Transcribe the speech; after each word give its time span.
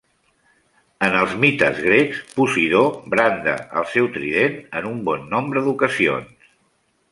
En 1.07 1.17
els 1.19 1.35
mites 1.43 1.81
grecs, 1.87 2.21
Posidó 2.39 2.81
branda 3.15 3.55
el 3.83 3.87
seu 3.93 4.09
trident 4.17 4.59
en 4.81 4.91
un 4.95 4.99
bon 5.13 5.31
nombre 5.37 5.67
d'ocasions. 5.69 6.53